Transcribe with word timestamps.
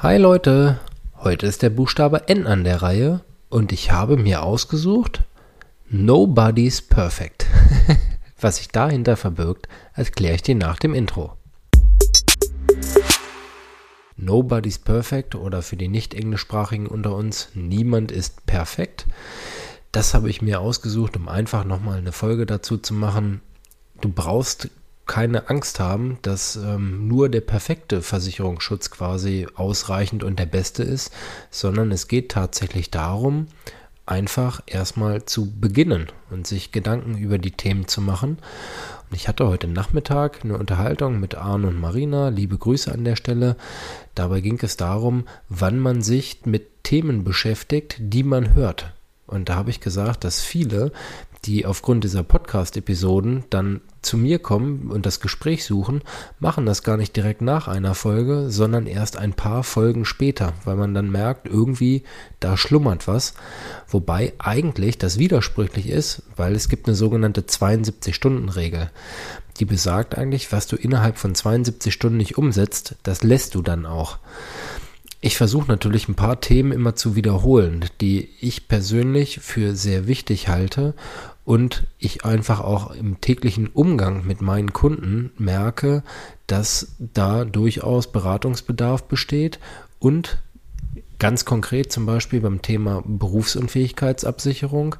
Hi 0.00 0.16
Leute, 0.16 0.78
heute 1.16 1.44
ist 1.46 1.62
der 1.62 1.70
Buchstabe 1.70 2.28
N 2.28 2.46
an 2.46 2.62
der 2.62 2.82
Reihe 2.82 3.20
und 3.48 3.72
ich 3.72 3.90
habe 3.90 4.16
mir 4.16 4.44
ausgesucht 4.44 5.24
Nobody's 5.90 6.80
Perfect. 6.80 7.46
Was 8.40 8.58
sich 8.58 8.68
dahinter 8.68 9.16
verbirgt, 9.16 9.66
erkläre 9.94 10.36
ich 10.36 10.42
dir 10.42 10.54
nach 10.54 10.78
dem 10.78 10.94
Intro. 10.94 11.32
Nobody's 14.16 14.78
Perfect 14.78 15.34
oder 15.34 15.62
für 15.62 15.76
die 15.76 15.88
nicht 15.88 16.14
englischsprachigen 16.14 16.86
unter 16.86 17.16
uns, 17.16 17.48
niemand 17.54 18.12
ist 18.12 18.46
perfekt. 18.46 19.04
Das 19.90 20.14
habe 20.14 20.30
ich 20.30 20.40
mir 20.40 20.60
ausgesucht, 20.60 21.16
um 21.16 21.28
einfach 21.28 21.64
nochmal 21.64 21.98
eine 21.98 22.12
Folge 22.12 22.46
dazu 22.46 22.78
zu 22.78 22.94
machen. 22.94 23.40
Du 24.00 24.10
brauchst 24.10 24.70
keine 25.08 25.50
Angst 25.50 25.80
haben, 25.80 26.18
dass 26.22 26.54
ähm, 26.54 27.08
nur 27.08 27.28
der 27.28 27.40
perfekte 27.40 28.02
Versicherungsschutz 28.02 28.90
quasi 28.90 29.48
ausreichend 29.56 30.22
und 30.22 30.38
der 30.38 30.46
beste 30.46 30.84
ist, 30.84 31.12
sondern 31.50 31.90
es 31.90 32.06
geht 32.06 32.30
tatsächlich 32.30 32.92
darum, 32.92 33.48
einfach 34.06 34.62
erstmal 34.66 35.24
zu 35.24 35.50
beginnen 35.60 36.06
und 36.30 36.46
sich 36.46 36.72
Gedanken 36.72 37.18
über 37.18 37.38
die 37.38 37.50
Themen 37.50 37.88
zu 37.88 38.00
machen. 38.00 38.38
Und 39.10 39.16
ich 39.16 39.28
hatte 39.28 39.48
heute 39.48 39.66
Nachmittag 39.66 40.44
eine 40.44 40.56
Unterhaltung 40.56 41.20
mit 41.20 41.34
Arne 41.34 41.68
und 41.68 41.80
Marina. 41.80 42.28
Liebe 42.28 42.56
Grüße 42.56 42.92
an 42.92 43.04
der 43.04 43.16
Stelle. 43.16 43.56
Dabei 44.14 44.40
ging 44.40 44.58
es 44.62 44.76
darum, 44.76 45.26
wann 45.48 45.78
man 45.78 46.02
sich 46.02 46.44
mit 46.44 46.84
Themen 46.84 47.24
beschäftigt, 47.24 47.96
die 47.98 48.22
man 48.22 48.54
hört. 48.54 48.92
Und 49.26 49.50
da 49.50 49.56
habe 49.56 49.68
ich 49.68 49.80
gesagt, 49.80 50.24
dass 50.24 50.40
viele, 50.40 50.90
die 51.44 51.66
aufgrund 51.66 52.04
dieser 52.04 52.22
Podcast-Episoden 52.22 53.44
dann 53.50 53.80
zu 54.02 54.16
mir 54.16 54.38
kommen 54.38 54.90
und 54.90 55.06
das 55.06 55.20
Gespräch 55.20 55.64
suchen, 55.64 56.02
machen 56.38 56.66
das 56.66 56.82
gar 56.82 56.96
nicht 56.96 57.16
direkt 57.16 57.42
nach 57.42 57.68
einer 57.68 57.94
Folge, 57.94 58.50
sondern 58.50 58.86
erst 58.86 59.16
ein 59.16 59.34
paar 59.34 59.64
Folgen 59.64 60.04
später, 60.04 60.54
weil 60.64 60.76
man 60.76 60.94
dann 60.94 61.10
merkt, 61.10 61.46
irgendwie 61.46 62.04
da 62.40 62.56
schlummert 62.56 63.06
was. 63.08 63.34
Wobei 63.88 64.32
eigentlich 64.38 64.98
das 64.98 65.18
widersprüchlich 65.18 65.88
ist, 65.88 66.22
weil 66.36 66.54
es 66.54 66.68
gibt 66.68 66.86
eine 66.86 66.96
sogenannte 66.96 67.42
72-Stunden-Regel. 67.42 68.90
Die 69.58 69.64
besagt 69.64 70.16
eigentlich, 70.16 70.52
was 70.52 70.66
du 70.66 70.76
innerhalb 70.76 71.18
von 71.18 71.34
72 71.34 71.92
Stunden 71.92 72.18
nicht 72.18 72.38
umsetzt, 72.38 72.94
das 73.02 73.22
lässt 73.22 73.54
du 73.54 73.62
dann 73.62 73.86
auch. 73.86 74.18
Ich 75.20 75.36
versuche 75.36 75.66
natürlich 75.66 76.08
ein 76.08 76.14
paar 76.14 76.40
Themen 76.40 76.70
immer 76.70 76.94
zu 76.94 77.16
wiederholen, 77.16 77.84
die 78.00 78.28
ich 78.40 78.68
persönlich 78.68 79.40
für 79.40 79.74
sehr 79.74 80.06
wichtig 80.06 80.46
halte 80.46 80.94
und 81.48 81.84
ich 81.98 82.26
einfach 82.26 82.60
auch 82.60 82.90
im 82.90 83.22
täglichen 83.22 83.68
Umgang 83.68 84.26
mit 84.26 84.42
meinen 84.42 84.74
Kunden 84.74 85.30
merke, 85.38 86.02
dass 86.46 86.94
da 86.98 87.46
durchaus 87.46 88.12
Beratungsbedarf 88.12 89.04
besteht 89.04 89.58
und 89.98 90.42
ganz 91.18 91.46
konkret 91.46 91.90
zum 91.90 92.04
Beispiel 92.04 92.42
beim 92.42 92.60
Thema 92.60 93.02
Berufsunfähigkeitsabsicherung, 93.06 94.96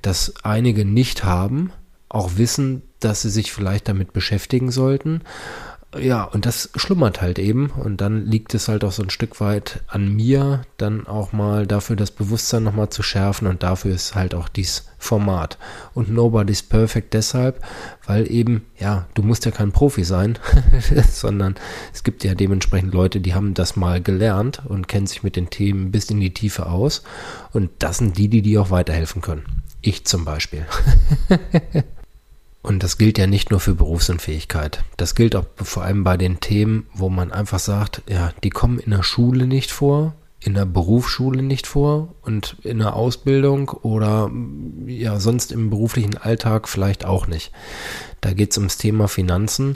dass 0.00 0.32
einige 0.42 0.86
nicht 0.86 1.22
haben, 1.22 1.70
auch 2.08 2.38
wissen, 2.38 2.80
dass 2.98 3.20
sie 3.20 3.30
sich 3.30 3.52
vielleicht 3.52 3.86
damit 3.86 4.14
beschäftigen 4.14 4.70
sollten 4.70 5.20
ja, 5.98 6.24
und 6.24 6.46
das 6.46 6.70
schlummert 6.76 7.20
halt 7.20 7.38
eben. 7.38 7.70
Und 7.70 8.00
dann 8.00 8.26
liegt 8.26 8.54
es 8.54 8.68
halt 8.68 8.84
auch 8.84 8.92
so 8.92 9.02
ein 9.02 9.10
Stück 9.10 9.40
weit 9.40 9.80
an 9.86 10.14
mir, 10.14 10.62
dann 10.76 11.06
auch 11.06 11.32
mal 11.32 11.66
dafür 11.66 11.96
das 11.96 12.10
Bewusstsein 12.10 12.62
nochmal 12.62 12.90
zu 12.90 13.02
schärfen. 13.02 13.46
Und 13.46 13.62
dafür 13.62 13.94
ist 13.94 14.14
halt 14.14 14.34
auch 14.34 14.48
dies 14.48 14.88
Format. 14.98 15.58
Und 15.92 16.10
Nobody's 16.10 16.62
Perfect 16.62 17.14
deshalb, 17.14 17.62
weil 18.06 18.30
eben, 18.30 18.66
ja, 18.78 19.06
du 19.14 19.22
musst 19.22 19.44
ja 19.44 19.50
kein 19.50 19.72
Profi 19.72 20.04
sein, 20.04 20.38
sondern 21.10 21.54
es 21.92 22.02
gibt 22.02 22.24
ja 22.24 22.34
dementsprechend 22.34 22.94
Leute, 22.94 23.20
die 23.20 23.34
haben 23.34 23.54
das 23.54 23.76
mal 23.76 24.00
gelernt 24.00 24.62
und 24.66 24.88
kennen 24.88 25.06
sich 25.06 25.22
mit 25.22 25.36
den 25.36 25.50
Themen 25.50 25.90
bis 25.90 26.10
in 26.10 26.20
die 26.20 26.34
Tiefe 26.34 26.66
aus. 26.66 27.02
Und 27.52 27.70
das 27.78 27.98
sind 27.98 28.18
die, 28.18 28.28
die 28.28 28.42
dir 28.42 28.62
auch 28.62 28.70
weiterhelfen 28.70 29.22
können. 29.22 29.62
Ich 29.80 30.04
zum 30.06 30.24
Beispiel. 30.24 30.66
Und 32.64 32.82
das 32.82 32.96
gilt 32.96 33.18
ja 33.18 33.26
nicht 33.26 33.50
nur 33.50 33.60
für 33.60 33.74
Berufsunfähigkeit. 33.74 34.82
Das 34.96 35.14
gilt 35.14 35.36
auch 35.36 35.44
vor 35.56 35.84
allem 35.84 36.02
bei 36.02 36.16
den 36.16 36.40
Themen, 36.40 36.86
wo 36.94 37.10
man 37.10 37.30
einfach 37.30 37.58
sagt, 37.58 38.00
ja, 38.08 38.32
die 38.42 38.48
kommen 38.48 38.78
in 38.78 38.90
der 38.92 39.02
Schule 39.02 39.46
nicht 39.46 39.70
vor, 39.70 40.14
in 40.40 40.54
der 40.54 40.64
Berufsschule 40.64 41.42
nicht 41.42 41.66
vor 41.66 42.14
und 42.22 42.56
in 42.62 42.78
der 42.78 42.96
Ausbildung 42.96 43.68
oder 43.68 44.30
ja 44.86 45.20
sonst 45.20 45.52
im 45.52 45.68
beruflichen 45.68 46.16
Alltag 46.16 46.66
vielleicht 46.66 47.04
auch 47.04 47.26
nicht. 47.26 47.52
Da 48.22 48.32
geht 48.32 48.52
es 48.52 48.56
ums 48.56 48.78
Thema 48.78 49.08
Finanzen 49.08 49.74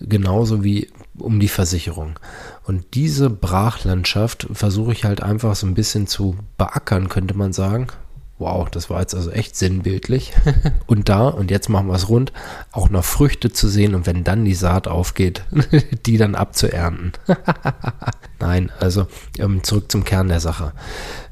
genauso 0.00 0.64
wie 0.64 0.88
um 1.18 1.40
die 1.40 1.48
Versicherung. 1.48 2.18
Und 2.64 2.94
diese 2.94 3.28
Brachlandschaft 3.28 4.48
versuche 4.50 4.92
ich 4.92 5.04
halt 5.04 5.22
einfach 5.22 5.54
so 5.56 5.66
ein 5.66 5.74
bisschen 5.74 6.06
zu 6.06 6.36
beackern, 6.56 7.10
könnte 7.10 7.34
man 7.34 7.52
sagen, 7.52 7.88
Wow, 8.40 8.70
das 8.70 8.88
war 8.88 9.00
jetzt 9.00 9.14
also 9.14 9.30
echt 9.30 9.54
sinnbildlich. 9.54 10.32
und 10.86 11.10
da, 11.10 11.28
und 11.28 11.50
jetzt 11.50 11.68
machen 11.68 11.88
wir 11.88 11.94
es 11.94 12.08
rund, 12.08 12.32
auch 12.72 12.88
noch 12.88 13.04
Früchte 13.04 13.52
zu 13.52 13.68
sehen 13.68 13.94
und 13.94 14.06
wenn 14.06 14.24
dann 14.24 14.46
die 14.46 14.54
Saat 14.54 14.88
aufgeht, 14.88 15.44
die 16.06 16.16
dann 16.16 16.34
abzuernten. 16.34 17.12
Nein, 18.40 18.72
also 18.80 19.08
ähm, 19.38 19.62
zurück 19.62 19.92
zum 19.92 20.04
Kern 20.04 20.28
der 20.28 20.40
Sache. 20.40 20.72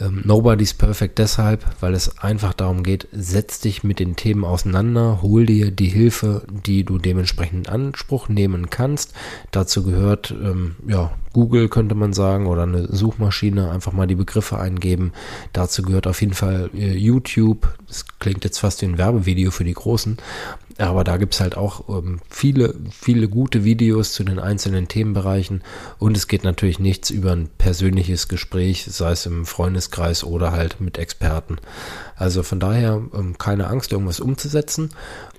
Ähm, 0.00 0.22
Nobody's 0.24 0.72
perfect 0.72 1.18
deshalb, 1.18 1.62
weil 1.80 1.92
es 1.92 2.18
einfach 2.20 2.54
darum 2.54 2.82
geht, 2.82 3.06
setz 3.12 3.60
dich 3.60 3.84
mit 3.84 3.98
den 4.00 4.16
Themen 4.16 4.42
auseinander, 4.42 5.20
hol 5.20 5.44
dir 5.44 5.70
die 5.72 5.90
Hilfe, 5.90 6.46
die 6.48 6.84
du 6.84 6.96
dementsprechend 6.96 7.68
in 7.68 7.74
Anspruch 7.74 8.30
nehmen 8.30 8.70
kannst. 8.70 9.12
Dazu 9.50 9.84
gehört, 9.84 10.30
ähm, 10.30 10.76
ja, 10.86 11.12
Google 11.34 11.68
könnte 11.68 11.94
man 11.94 12.14
sagen 12.14 12.46
oder 12.46 12.62
eine 12.62 12.86
Suchmaschine, 12.86 13.70
einfach 13.70 13.92
mal 13.92 14.06
die 14.06 14.14
Begriffe 14.14 14.58
eingeben. 14.58 15.12
Dazu 15.52 15.82
gehört 15.82 16.06
auf 16.06 16.22
jeden 16.22 16.32
Fall 16.32 16.70
äh, 16.74 16.96
YouTube. 16.96 17.68
Das 17.86 18.06
klingt 18.20 18.44
jetzt 18.44 18.58
fast 18.58 18.80
wie 18.80 18.86
ein 18.86 18.96
Werbevideo 18.96 19.50
für 19.50 19.64
die 19.64 19.74
Großen. 19.74 20.16
Aber 20.78 21.04
da 21.04 21.18
gibt 21.18 21.34
es 21.34 21.40
halt 21.40 21.56
auch 21.56 21.88
ähm, 21.88 22.20
viele, 22.28 22.74
viele 22.90 23.28
gute 23.28 23.62
Videos 23.62 24.12
zu 24.12 24.24
den 24.24 24.40
einzelnen 24.40 24.88
Themenbereichen. 24.88 25.62
Und 25.98 26.16
es 26.16 26.26
geht 26.26 26.42
natürlich 26.42 26.80
nichts 26.80 27.10
über 27.10 27.30
ein 27.30 27.48
persönliches 27.58 28.26
Gespräch, 28.26 28.86
sei 28.88 29.12
es 29.12 29.26
im 29.26 29.46
Freundeskreis 29.46 30.24
oder 30.24 30.50
halt 30.50 30.80
mit 30.80 30.98
Experten. 30.98 31.58
Also 32.16 32.42
von 32.42 32.58
daher 32.58 33.00
ähm, 33.14 33.38
keine 33.38 33.68
Angst, 33.68 33.92
irgendwas 33.92 34.18
umzusetzen. 34.18 34.90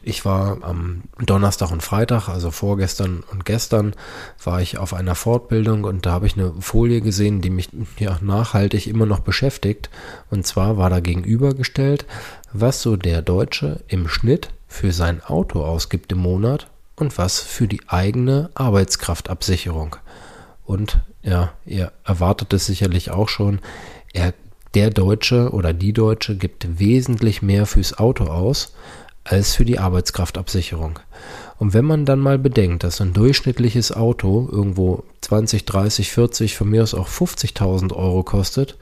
Ich 0.04 0.24
war 0.24 0.60
am 0.64 1.02
Donnerstag 1.20 1.72
und 1.72 1.84
Freitag, 1.84 2.30
also 2.30 2.52
vorgestern 2.52 3.24
und 3.32 3.44
gestern, 3.44 3.94
war 4.42 4.62
ich 4.62 4.78
auf 4.78 4.94
einer 4.94 5.16
Fortbildung 5.16 5.84
und 5.84 6.06
da 6.06 6.12
habe 6.12 6.28
ich 6.28 6.38
eine 6.38 6.54
Folie 6.60 7.02
gesehen, 7.02 7.42
die 7.42 7.50
mich 7.50 7.70
ja 7.98 8.20
nachhaltig 8.22 8.88
immer 8.88 9.06
noch 9.06 9.20
beschäftigt. 9.20 9.90
Und 10.30 10.46
zwar 10.46 10.78
war 10.78 10.90
da 10.90 11.02
gegenübergestellt, 11.02 12.06
was 12.54 12.82
so 12.82 12.96
der 12.96 13.22
Deutsche 13.22 13.84
im 13.88 14.08
Schnitt 14.08 14.50
für 14.76 14.92
sein 14.92 15.24
Auto 15.24 15.64
ausgibt 15.64 16.12
im 16.12 16.20
Monat 16.20 16.68
und 16.96 17.18
was 17.18 17.40
für 17.40 17.68
die 17.68 17.82
eigene 17.88 18.50
Arbeitskraftabsicherung. 18.56 19.96
Und 20.66 21.00
ja, 21.24 21.54
ihr 21.66 21.92
erwartet 22.04 22.54
es 22.54 22.66
sicherlich 22.66 23.10
auch 23.10 23.30
schon, 23.30 23.60
er, 24.14 24.34
der 24.74 24.90
Deutsche 24.90 25.52
oder 25.52 25.74
die 25.74 25.94
Deutsche 25.94 26.36
gibt 26.36 26.80
wesentlich 26.80 27.42
mehr 27.42 27.66
fürs 27.66 27.98
Auto 27.98 28.26
aus 28.26 28.74
als 29.24 29.56
für 29.56 29.66
die 29.66 29.80
Arbeitskraftabsicherung. 29.80 31.00
Und 31.58 31.74
wenn 31.74 31.86
man 31.86 32.06
dann 32.06 32.20
mal 32.20 32.38
bedenkt, 32.38 32.84
dass 32.84 33.02
ein 33.02 33.14
durchschnittliches 33.14 33.92
Auto 33.94 34.48
irgendwo 34.52 35.04
20, 35.22 35.66
30, 35.66 36.12
40, 36.12 36.58
von 36.58 36.70
mir 36.70 36.84
aus 36.84 36.94
auch 36.94 37.08
50.000 37.08 37.94
Euro 37.94 38.24
kostet 38.24 38.78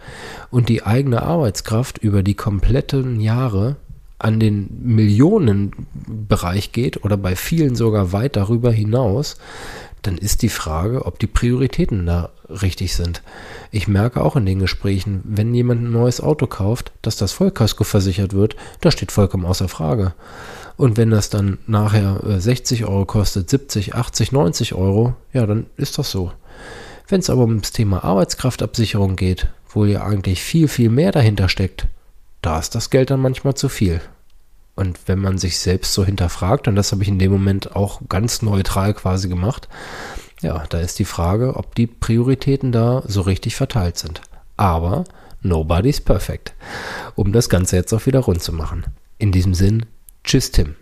und 0.49 0.69
die 0.69 0.83
eigene 0.83 1.21
Arbeitskraft 1.21 1.99
über 1.99 2.23
die 2.23 2.33
kompletten 2.33 3.21
Jahre 3.21 3.77
an 4.19 4.39
den 4.39 4.69
Millionenbereich 4.81 6.71
geht 6.71 7.03
oder 7.03 7.17
bei 7.17 7.35
vielen 7.35 7.75
sogar 7.75 8.11
weit 8.13 8.35
darüber 8.35 8.71
hinaus, 8.71 9.37
dann 10.01 10.17
ist 10.17 10.41
die 10.41 10.49
Frage, 10.49 11.05
ob 11.05 11.19
die 11.19 11.27
Prioritäten 11.27 12.05
da 12.05 12.29
richtig 12.49 12.93
sind. 12.95 13.21
Ich 13.71 13.87
merke 13.87 14.21
auch 14.21 14.35
in 14.35 14.45
den 14.45 14.59
Gesprächen, 14.59 15.21
wenn 15.23 15.53
jemand 15.53 15.81
ein 15.81 15.91
neues 15.91 16.21
Auto 16.21 16.45
kauft, 16.45 16.91
dass 17.01 17.15
das 17.15 17.31
Vollkasko 17.31 17.83
versichert 17.83 18.33
wird, 18.33 18.55
das 18.81 18.93
steht 18.93 19.11
vollkommen 19.11 19.45
außer 19.45 19.67
Frage. 19.67 20.13
Und 20.75 20.97
wenn 20.97 21.11
das 21.11 21.29
dann 21.29 21.59
nachher 21.67 22.19
60 22.23 22.81
äh, 22.81 22.83
Euro 22.85 23.05
kostet, 23.05 23.49
70, 23.49 23.95
80, 23.95 24.31
90 24.31 24.73
Euro, 24.73 25.15
ja, 25.31 25.45
dann 25.45 25.67
ist 25.77 25.97
das 25.97 26.11
so. 26.11 26.31
Wenn 27.07 27.19
es 27.19 27.29
aber 27.29 27.41
ums 27.41 27.71
Thema 27.71 28.03
Arbeitskraftabsicherung 28.03 29.15
geht, 29.15 29.47
wo 29.69 29.85
ja 29.85 30.03
eigentlich 30.03 30.43
viel, 30.43 30.67
viel 30.67 30.89
mehr 30.89 31.11
dahinter 31.11 31.47
steckt, 31.47 31.87
da 32.43 32.59
ist 32.59 32.75
das 32.75 32.91
Geld 32.91 33.09
dann 33.09 33.21
manchmal 33.21 33.55
zu 33.55 33.69
viel. 33.69 34.01
Und 34.75 34.99
wenn 35.07 35.19
man 35.19 35.37
sich 35.37 35.59
selbst 35.59 35.93
so 35.93 36.03
hinterfragt, 36.03 36.67
und 36.67 36.75
das 36.75 36.91
habe 36.91 37.03
ich 37.03 37.09
in 37.09 37.19
dem 37.19 37.31
Moment 37.31 37.75
auch 37.75 38.01
ganz 38.09 38.41
neutral 38.41 38.93
quasi 38.93 39.29
gemacht, 39.29 39.67
ja, 40.41 40.63
da 40.69 40.79
ist 40.79 40.99
die 40.99 41.05
Frage, 41.05 41.55
ob 41.55 41.73
die 41.73 41.87
Prioritäten 41.87 42.71
da 42.71 43.03
so 43.07 43.21
richtig 43.21 43.55
verteilt 43.55 43.97
sind. 43.97 44.21
Aber 44.57 45.05
nobody's 45.41 46.01
perfect. 46.01 46.53
Um 47.15 47.31
das 47.31 47.49
Ganze 47.49 47.77
jetzt 47.77 47.93
auch 47.93 48.05
wieder 48.05 48.19
rund 48.19 48.43
zu 48.43 48.51
machen. 48.51 48.85
In 49.19 49.31
diesem 49.31 49.53
Sinn, 49.53 49.85
tschüss 50.23 50.51
Tim. 50.51 50.75